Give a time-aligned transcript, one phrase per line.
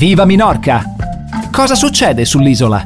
[0.00, 0.82] Viva Minorca!
[1.52, 2.82] Cosa succede sull'isola?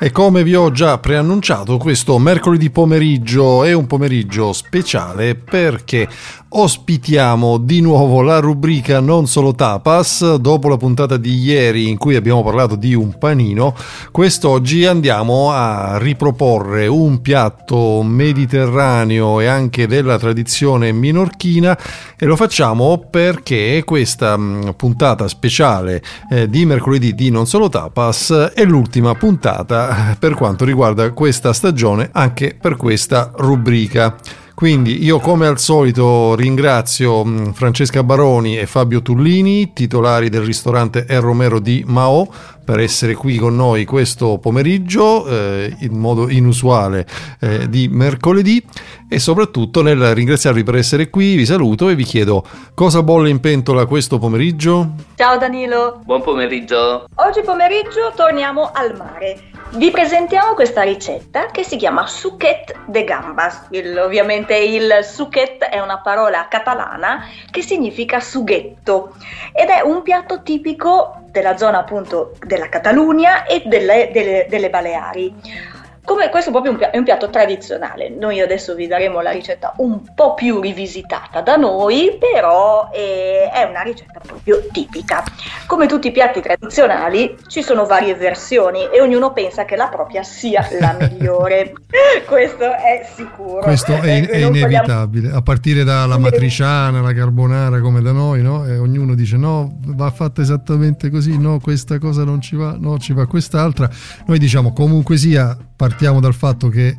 [0.00, 6.08] E come vi ho già preannunciato, questo mercoledì pomeriggio è un pomeriggio speciale perché
[6.56, 10.36] ospitiamo di nuovo la rubrica Non solo tapas.
[10.36, 13.74] Dopo la puntata di ieri in cui abbiamo parlato di un panino,
[14.12, 21.76] quest'oggi andiamo a riproporre un piatto mediterraneo e anche della tradizione minorchina
[22.16, 28.52] e lo facciamo perché questa mm, puntata speciale eh, di mercoledì di Non solo tapas
[28.54, 34.42] è l'ultima puntata eh, per quanto riguarda questa stagione anche per questa rubrica.
[34.54, 41.06] Quindi io come al solito ringrazio mm, Francesca Baroni e Fabio Tullini, titolari del ristorante
[41.08, 42.32] El Romero di Mao,
[42.64, 47.06] per essere qui con noi questo pomeriggio eh, in modo inusuale
[47.40, 48.64] eh, di mercoledì
[49.08, 53.40] e soprattutto nel ringraziarvi per essere qui vi saluto e vi chiedo cosa bolle in
[53.40, 54.94] pentola questo pomeriggio?
[55.14, 56.00] Ciao Danilo!
[56.04, 57.06] Buon pomeriggio!
[57.16, 63.66] Oggi pomeriggio torniamo al mare vi presentiamo questa ricetta che si chiama suquet de gambas.
[63.70, 69.16] Il, ovviamente il suquet è una parola catalana che significa sughetto
[69.52, 75.34] ed è un piatto tipico della zona appunto della Catalunya e delle, delle, delle Baleari.
[76.04, 79.72] Come questo è proprio un, è un piatto tradizionale, noi adesso vi daremo la ricetta
[79.78, 85.24] un po' più rivisitata da noi, però è, è una ricetta proprio tipica.
[85.66, 90.22] Come tutti i piatti tradizionali ci sono varie versioni e ognuno pensa che la propria
[90.22, 91.72] sia la migliore,
[92.26, 93.60] questo è sicuro.
[93.60, 98.66] Questo è, eh, è inevitabile, a partire dalla matriciana, la carbonara come da noi, no?
[98.66, 102.98] E ognuno dice no, va fatta esattamente così, no, questa cosa non ci va, no,
[102.98, 103.88] ci va quest'altra.
[104.26, 106.94] Noi diciamo comunque sia partiamo dal fatto che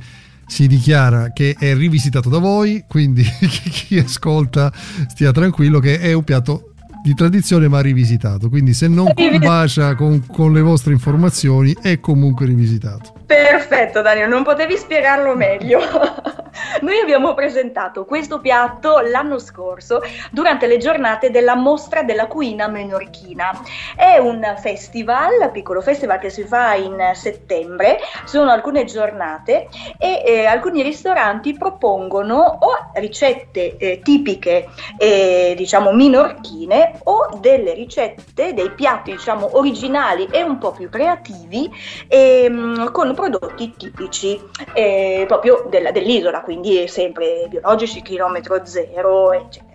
[0.48, 4.72] si dichiara che è rivisitato da voi, quindi chi ascolta
[5.08, 6.72] stia tranquillo che è un piatto
[7.04, 12.48] di tradizione ma rivisitato, quindi se non combacia con, con le vostre informazioni è comunque
[12.48, 13.14] rivisitato.
[13.26, 15.80] Perfetto Daniel, non potevi spiegarlo meglio.
[16.82, 23.52] Noi abbiamo presentato questo piatto l'anno scorso durante le giornate della Mostra della Cuina Menorchina.
[23.96, 30.46] È un festival, piccolo festival che si fa in settembre, sono alcune giornate e eh,
[30.46, 39.12] alcuni ristoranti propongono o ricette eh, tipiche eh, diciamo minorchine o delle ricette, dei piatti
[39.12, 41.72] diciamo originali e un po' più creativi
[42.10, 44.40] ehm, con prodotti tipici
[44.74, 49.74] eh, proprio della, dell'isola, quindi sempre biologici, chilometro zero, eccetera.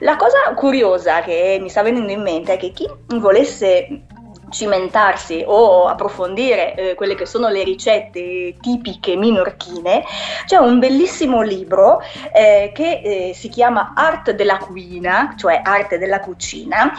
[0.00, 4.06] La cosa curiosa che mi sta venendo in mente è che chi volesse
[4.50, 10.04] cimentarsi o approfondire eh, quelle che sono le ricette tipiche minorchine,
[10.46, 12.00] c'è un bellissimo libro
[12.32, 16.92] eh, che eh, si chiama Art della Cuina, cioè Arte della Cucina,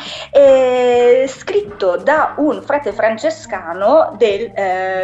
[1.28, 4.52] scritto da un frate francescano del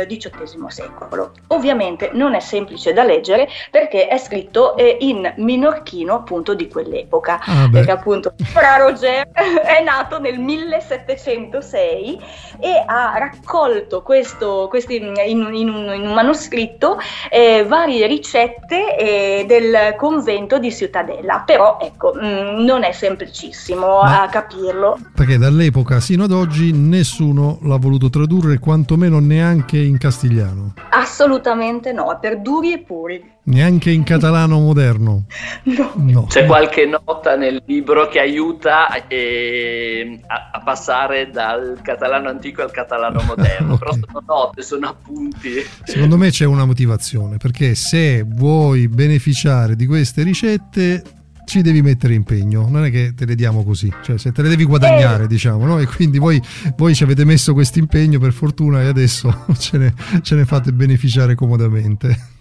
[0.07, 1.31] XVIII eh, secolo.
[1.47, 7.39] Ovviamente non è semplice da leggere perché è scritto eh, in minorchino appunto di quell'epoca,
[7.43, 12.21] ah perché appunto Fra Roger è nato nel 1706
[12.59, 16.97] e ha raccolto questo, questi, in, in, un, in, un, manoscritto
[17.29, 24.01] eh, varie ricette eh, del convento di Ciutadella, però ecco, mh, mm, non è semplicissimo
[24.01, 24.97] Ma a capirlo.
[25.13, 30.73] Perché dall'epoca sino ad oggi nessuno l'ha voluto tradurre, quantomeno neanche in castigliano.
[30.89, 33.35] Assolutamente no, per duri e puri.
[33.47, 35.23] Neanche in catalano moderno.
[35.63, 35.93] No.
[35.95, 36.25] no.
[36.25, 42.71] C'è qualche nota nel libro che aiuta eh, a, a, passare dal catalano antico al
[42.71, 43.77] catalano moderno, okay.
[43.77, 45.65] però sono note, sono appunti.
[45.83, 51.03] Secondo me c'è una motivazione, perché se vuoi beneficiare di queste ricette
[51.45, 54.49] ci devi mettere impegno, non è che te le diamo così, cioè se te le
[54.49, 55.27] devi guadagnare, eh.
[55.27, 55.79] diciamo, no?
[55.79, 56.41] E quindi voi,
[56.75, 60.73] voi, ci avete messo questo impegno per fortuna e adesso ce ne, ce ne fate
[60.73, 62.35] beneficiare comodamente.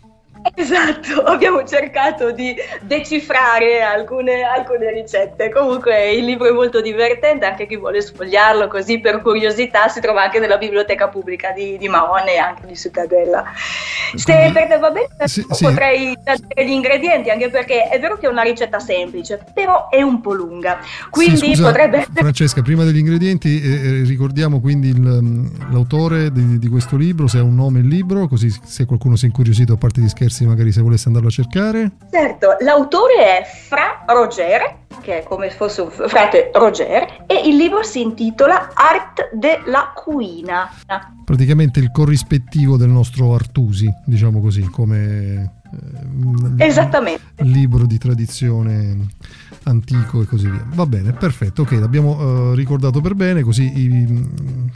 [0.54, 5.50] Esatto, abbiamo cercato di decifrare alcune, alcune, ricette.
[5.50, 10.22] Comunque il libro è molto divertente, anche chi vuole sfogliarlo così per curiosità si trova
[10.22, 13.44] anche nella biblioteca pubblica di, di Maone e anche di Cittadella.
[14.14, 16.64] Se per te va bene, sì, potrei sì.
[16.64, 20.32] gli ingredienti, anche perché è vero che è una ricetta semplice, però è un po'
[20.32, 20.78] lunga.
[21.10, 22.06] Quindi sì, scusa, potrebbe...
[22.12, 27.26] Francesca, prima degli ingredienti eh, eh, ricordiamo quindi il, mm, l'autore di, di, questo libro,
[27.26, 30.08] se ha un nome il libro, così se qualcuno si è incuriosito a parte di
[30.08, 31.92] scherzi magari se volesse andarlo a cercare.
[32.10, 37.56] Certo, l'autore è Fra Roger, che è come se fosse un frate Roger, e il
[37.56, 40.70] libro si intitola Art de la Cuina.
[41.24, 45.95] Praticamente il corrispettivo del nostro Artusi, diciamo così, come eh,
[46.58, 47.22] Esattamente.
[47.44, 49.08] libro di tradizione
[49.64, 50.64] antico e così via.
[50.74, 54.28] Va bene, perfetto, ok, l'abbiamo uh, ricordato per bene, così i,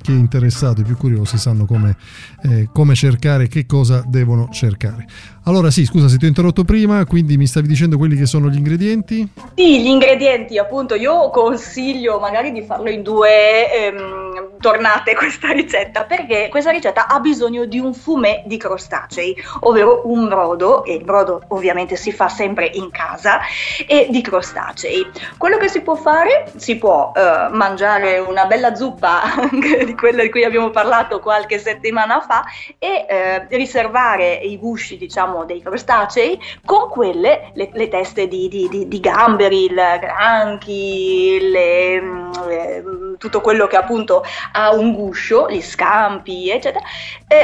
[0.02, 1.96] chi è interessato, i più curiosi sanno come,
[2.42, 5.06] eh, come cercare, che cosa devono cercare.
[5.44, 8.48] Allora sì, scusa se ti ho interrotto prima, quindi mi stavi dicendo quelli che sono
[8.48, 9.28] gli ingredienti?
[9.54, 16.04] Sì, gli ingredienti, appunto, io consiglio magari di farlo in due ehm, tornate questa ricetta,
[16.04, 21.04] perché questa ricetta ha bisogno di un fumé di crostacei, ovvero un brodo, e il
[21.04, 23.40] brodo ovviamente si fa sempre in casa,
[23.86, 25.06] e di crostacei.
[25.36, 30.30] Quello che si può fare, si può eh, mangiare una bella zuppa di quella di
[30.30, 32.44] cui abbiamo parlato qualche settimana fa
[32.78, 38.68] e eh, riservare i gusci, diciamo, dei crostacei con quelle, le, le teste di, di,
[38.68, 42.00] di, di, gamberi, il granchi, le,
[42.46, 42.84] le,
[43.18, 46.84] tutto quello che appunto ha un guscio, gli scampi, eccetera,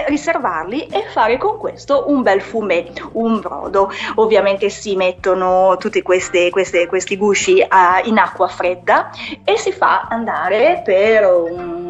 [0.06, 3.75] riservarli e fare con questo un bel fumé, un brodo.
[4.16, 9.10] Ovviamente si mettono tutti questi, questi, questi gusci uh, in acqua fredda
[9.44, 11.85] e si fa andare per un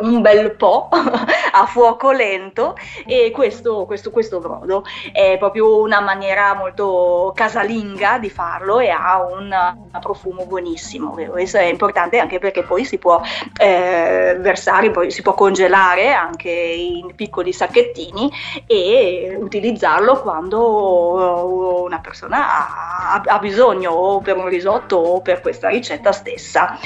[0.00, 0.88] un bel po'
[1.52, 8.30] a fuoco lento e questo, questo, questo brodo è proprio una maniera molto casalinga di
[8.30, 9.54] farlo e ha un,
[10.00, 11.10] profumo buonissimo.
[11.30, 13.20] Questo è importante anche perché poi si può
[13.58, 18.30] eh, versare, poi si può congelare anche in piccoli sacchettini
[18.66, 25.68] e utilizzarlo quando una persona ha, ha bisogno o per un risotto o per questa
[25.68, 26.78] ricetta stessa.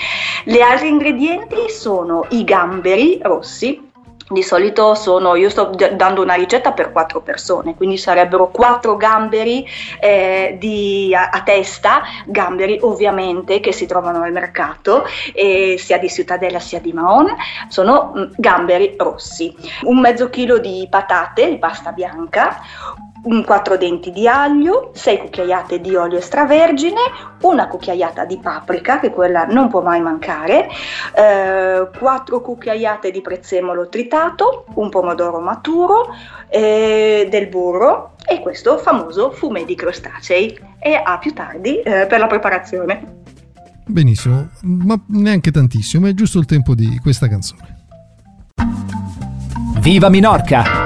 [0.45, 2.84] Gli altri ingredienti sono i gamberi
[3.23, 3.93] rossi,
[4.29, 9.67] di solito sono, io sto dando una ricetta per quattro persone, quindi sarebbero quattro gamberi
[10.01, 15.05] eh, di, a, a, testa, gamberi ovviamente che si trovano al mercato,
[15.35, 17.27] eh, sia di Ciutadella sia di Maon,
[17.69, 22.61] sono mh, gamberi rossi, un mezzo chilo di patate, di pasta bianca,
[23.25, 27.01] un 4 denti di aglio, 6 cucchiaiate di olio extravergine,
[27.43, 30.69] una cucchiaiata di paprika, che quella non può mai mancare,
[31.15, 36.09] eh, 4 cucchiaiate di prezzemolo tritato, un pomodoro maturo,
[36.49, 40.59] eh, del burro e questo famoso fumé di crostacei.
[40.79, 43.23] E a più tardi eh, per la preparazione.
[43.87, 47.83] Benissimo, ma neanche tantissimo, è giusto il tempo di questa canzone.
[49.81, 50.84] Viva Minorca!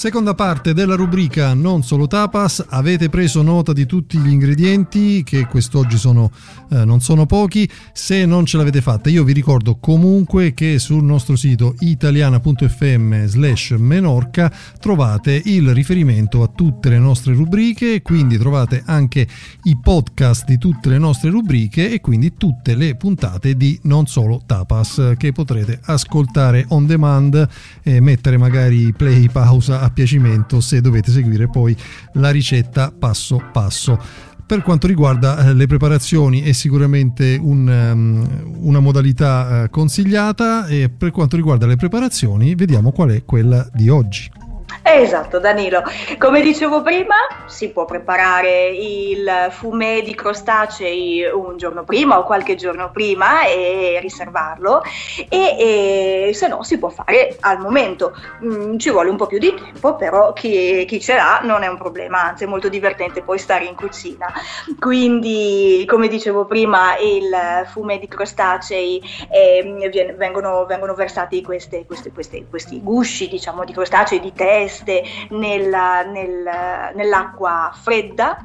[0.00, 5.44] Seconda parte della rubrica Non solo tapas, avete preso nota di tutti gli ingredienti che
[5.44, 6.30] quest'oggi sono,
[6.70, 11.04] eh, non sono pochi, se non ce l'avete fatta io vi ricordo comunque che sul
[11.04, 14.50] nostro sito italiana.fm slash menorca
[14.80, 19.28] trovate il riferimento a tutte le nostre rubriche, quindi trovate anche
[19.64, 24.40] i podcast di tutte le nostre rubriche e quindi tutte le puntate di Non solo
[24.46, 27.46] tapas che potrete ascoltare on demand
[27.82, 31.76] e mettere magari play, pausa piacimento se dovete seguire poi
[32.14, 33.98] la ricetta passo passo.
[34.46, 40.88] Per quanto riguarda eh, le preparazioni è sicuramente un, um, una modalità uh, consigliata e
[40.88, 44.39] per quanto riguarda le preparazioni vediamo qual è quella di oggi.
[44.82, 45.82] Esatto, Danilo.
[46.18, 52.54] Come dicevo prima, si può preparare il fumé di crostacei un giorno prima o qualche
[52.54, 54.82] giorno prima e riservarlo
[55.28, 58.16] e, e se no si può fare al momento.
[58.44, 61.66] Mm, ci vuole un po' più di tempo, però chi, chi, ce l'ha non è
[61.66, 64.32] un problema, anzi è molto divertente poi stare in cucina.
[64.78, 72.46] Quindi, come dicevo prima, il fumé di crostacei eh, vengono, vengono, versati queste, queste, queste,
[72.48, 78.44] questi gusci diciamo, di crostacei di testa teste nella, nel, nell'acqua fredda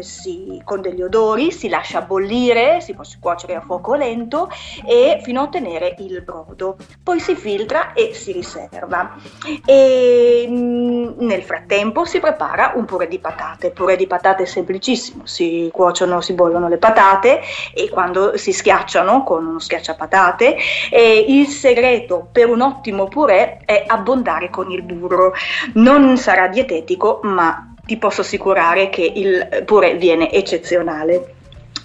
[0.00, 4.48] si, con degli odori, si lascia bollire, si può cuocere a fuoco lento
[4.84, 6.76] e fino a ottenere il brodo.
[7.02, 9.16] Poi si filtra e si riserva.
[9.64, 13.68] E mm, nel frattempo si prepara un purè di patate.
[13.68, 17.40] Il purè di patate è semplicissimo, si cuociono, si bollono le patate
[17.74, 20.56] e quando si schiacciano con uno schiacciapatate.
[20.90, 25.32] E il segreto per un ottimo purè è abbondare con il il burro.
[25.74, 31.34] Non sarà dietetico, ma ti posso assicurare che il purè viene eccezionale.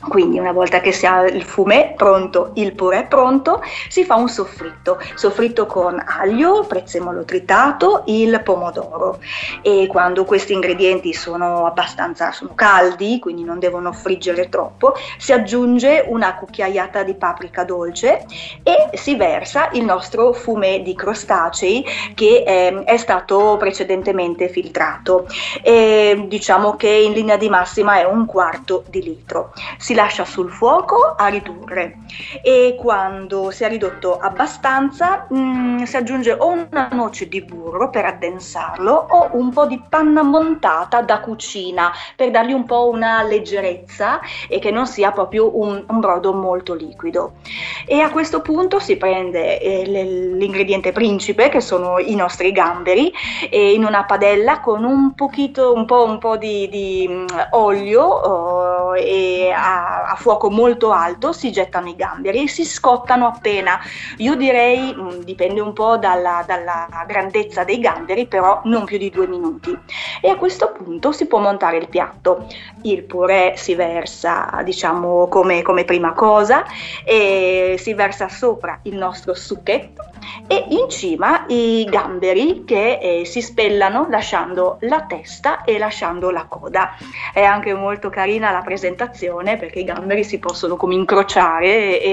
[0.07, 4.29] Quindi una volta che si ha il fumé pronto, il purè pronto, si fa un
[4.29, 9.19] soffritto, soffritto con aglio, prezzemolo tritato, il pomodoro.
[9.61, 16.05] E quando questi ingredienti sono abbastanza sono caldi, quindi non devono friggere troppo, si aggiunge
[16.07, 18.25] una cucchiaiata di paprika dolce
[18.63, 25.27] e si versa il nostro fumé di crostacei che eh, è stato precedentemente filtrato.
[25.61, 29.51] E diciamo che in linea di massima è un quarto di litro
[29.89, 32.01] si lascia sul fuoco a ridurre
[32.43, 37.89] e quando si è ridotto abbastanza mh, mm, si aggiunge o una noce di burro
[37.89, 43.23] per addensarlo o un po' di panna montata da cucina per dargli un po' una
[43.23, 47.37] leggerezza e che non sia proprio un, un brodo molto liquido.
[47.87, 53.11] E a questo punto si prende eh, l'ingrediente principe che sono i nostri gamberi
[53.49, 58.03] e in una padella con un pochino, un po', un po di, di mm, olio
[58.03, 63.79] oh, e a, a, fuoco molto alto si gettano i gamberi e si scottano appena.
[64.17, 68.97] Io direi, mh, mm, dipende un po' dalla, dalla grandezza dei gamberi, però non più
[68.97, 69.77] di due minuti.
[70.21, 72.47] E a questo punto si può montare il piatto.
[72.83, 76.65] Il purè si versa, diciamo, come, come prima cosa
[77.03, 80.08] e si versa sopra il nostro succhetto
[80.47, 86.45] e in cima i gamberi che eh, si spellano lasciando la testa e lasciando la
[86.45, 86.95] coda.
[87.33, 92.09] È anche molto carina la presentazione perché i gamberi si possono come incrociare e,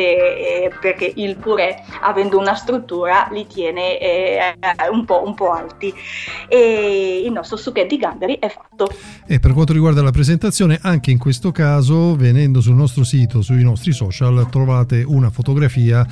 [0.65, 4.55] e perché il purè avendo una struttura li tiene eh,
[4.91, 5.93] un, po', un, po', alti
[6.49, 8.89] e il nostro succhetto di gamberi è fatto.
[9.27, 13.63] E per quanto riguarda la presentazione anche in questo caso venendo sul nostro sito, sui
[13.63, 16.07] nostri social trovate una fotografia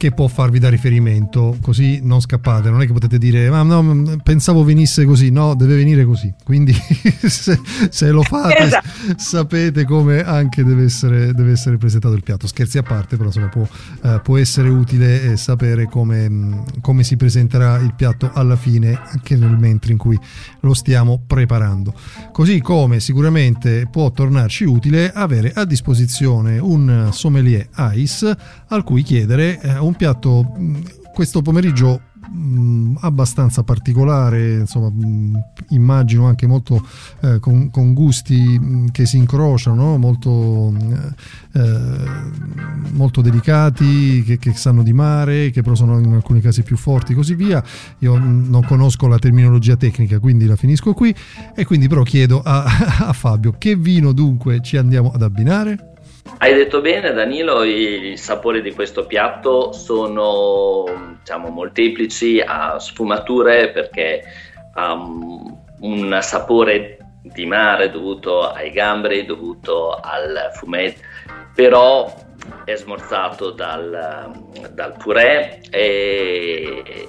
[0.00, 4.16] che può farvi da riferimento, così non scappate, non è che potete dire ma no,
[4.22, 6.72] pensavo venisse così, no, deve venire così, quindi
[7.20, 8.88] se, se, lo fate esatto.
[9.18, 13.48] sapete come anche deve essere, deve essere, presentato il piatto, scherzi a parte, però insomma
[13.48, 13.68] può,
[14.04, 19.58] eh, può essere utile sapere come, come, si presenterà il piatto alla fine, anche nel
[19.58, 20.18] mentre in cui
[20.60, 21.92] lo stiamo preparando.
[22.32, 28.34] Così come sicuramente può tornarci utile avere a disposizione un sommelier ICE
[28.68, 30.52] al cui chiedere eh, un un piatto
[31.12, 36.86] questo pomeriggio mh, abbastanza particolare, insomma, mh, immagino anche molto
[37.20, 40.72] eh, con, con, gusti mh, che si incrociano, molto,
[41.52, 41.60] eh,
[42.92, 47.14] molto delicati, che, che, sanno di mare, che però sono in alcuni casi più forti,
[47.14, 47.62] così via.
[47.98, 51.14] Io non conosco la terminologia tecnica, quindi la finisco qui.
[51.54, 52.64] E quindi però chiedo a,
[53.08, 55.89] a Fabio che vino dunque ci andiamo ad abbinare?
[56.38, 64.22] Hai detto bene Danilo, i sapori di questo piatto sono diciamo, molteplici, ha sfumature perché
[64.74, 71.00] ha un sapore di mare dovuto ai gamberi, dovuto al fumetto,
[71.54, 72.12] però
[72.64, 74.30] è smorzato dal,
[74.72, 77.08] dal purè e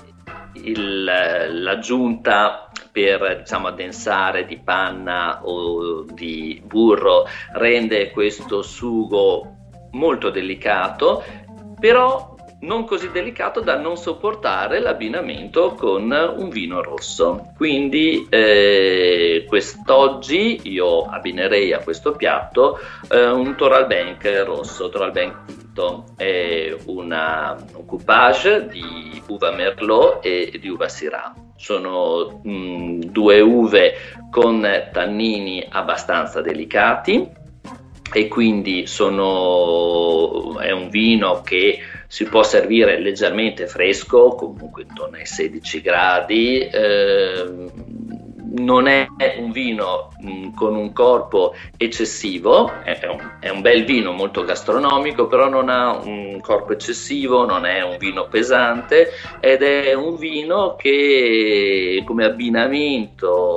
[0.63, 9.55] il, l'aggiunta per diciamo, addensare di panna o di burro rende questo sugo
[9.91, 11.23] molto delicato,
[11.79, 17.53] però non così delicato da non sopportare l'abbinamento con un vino rosso.
[17.55, 25.11] Quindi eh, quest'oggi io abbinerei a questo piatto eh, un Toral Bank rosso, Toral
[25.71, 31.33] Tinto, è una, un coupage di uva Merlot e di uva Syrah.
[31.55, 33.93] Sono mh, mm, due uve
[34.29, 37.39] con tannini abbastanza delicati
[38.13, 45.25] e quindi sono, è un vino che si può servire leggermente fresco, comunque intorno ai
[45.25, 46.59] 16 gradi.
[46.59, 47.69] Eh,
[48.53, 53.85] non è un vino mh, mm, con un corpo eccessivo, è un, è un, bel
[53.85, 59.61] vino molto gastronomico, però non ha un corpo eccessivo, non è un vino pesante ed
[59.61, 63.51] è un vino che come abbinamento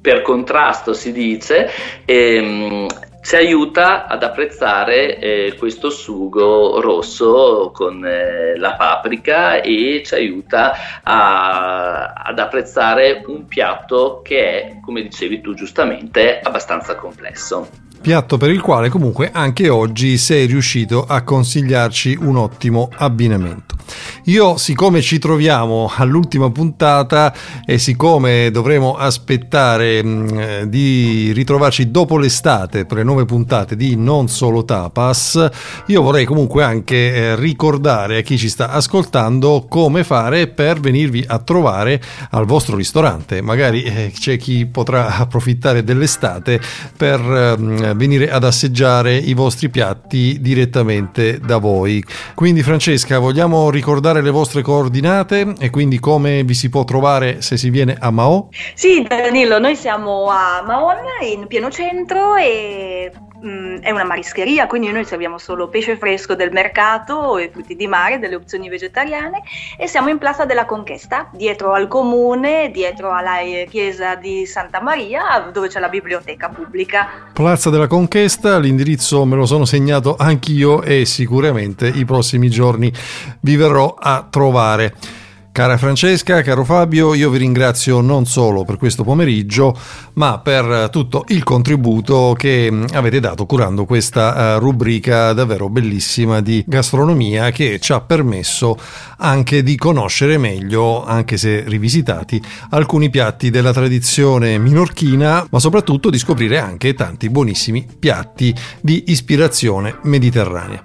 [0.00, 1.68] per contrasto si dice
[2.04, 2.86] ehm,
[3.22, 11.00] ci aiuta ad apprezzare eh, questo sugo rosso con eh, la paprika e ci aiuta
[11.02, 18.50] a, ad apprezzare un piatto che è, come dicevi tu giustamente, abbastanza complesso piatto per
[18.50, 23.76] il quale comunque anche oggi sei riuscito a consigliarci un ottimo abbinamento.
[24.24, 27.34] Io, siccome ci troviamo all'ultima puntata
[27.64, 33.96] e siccome dovremo aspettare mh, mm, di ritrovarci dopo l'estate per le nuove puntate di
[33.96, 35.48] Non Solo Tapas,
[35.86, 41.24] io vorrei comunque anche eh, ricordare a chi ci sta ascoltando come fare per venirvi
[41.26, 43.40] a trovare al vostro ristorante.
[43.40, 46.60] Magari eh, c'è chi potrà approfittare dell'estate
[46.96, 52.04] per eh, venire ad assaggiare i vostri piatti direttamente da voi.
[52.34, 57.56] Quindi Francesca, vogliamo ricordare le vostre coordinate e quindi come vi si può trovare se
[57.56, 58.48] si viene a Mao?
[58.74, 63.10] Sì, Danilo, noi siamo a Maon in pieno centro e
[63.42, 67.74] mh, mm, è una marischeria, quindi noi serviamo solo pesce fresco del mercato e frutti
[67.74, 69.42] di mare, delle opzioni vegetariane
[69.76, 74.80] e siamo in Plaza della Conquista, dietro al comune, dietro alla eh, chiesa di Santa
[74.80, 77.08] Maria, dove c'è la biblioteca pubblica.
[77.32, 82.92] Plaza della Conquista, l'indirizzo me lo sono segnato anch'io e sicuramente i prossimi giorni
[83.40, 85.20] vi verrò a trovare.
[85.52, 89.78] Cara Francesca, caro Fabio, io vi ringrazio non solo per questo pomeriggio,
[90.14, 96.40] ma per tutto il contributo che mm, avete dato curando questa eh, rubrica davvero bellissima
[96.40, 98.78] di gastronomia che ci ha permesso
[99.18, 106.16] anche di conoscere meglio, anche se rivisitati, alcuni piatti della tradizione minorchina, ma soprattutto di
[106.16, 110.82] scoprire anche tanti buonissimi piatti di ispirazione mediterranea.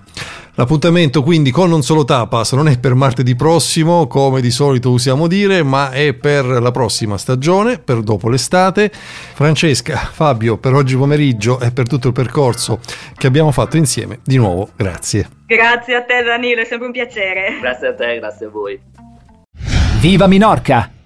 [0.58, 5.28] L'appuntamento quindi con Non Solo Tapas non è per martedì prossimo, come di solito usiamo
[5.28, 8.90] dire, ma è per la prossima stagione, per dopo l'estate.
[8.92, 12.80] Francesca, Fabio, per oggi pomeriggio e per tutto il percorso
[13.16, 15.30] che abbiamo fatto insieme, di nuovo grazie.
[15.46, 17.60] Grazie a te Danilo, è sempre un piacere.
[17.62, 18.82] Grazie a te, grazie a voi.
[20.00, 20.97] Viva Minorca!